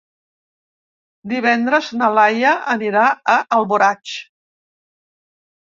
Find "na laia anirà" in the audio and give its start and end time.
2.01-3.05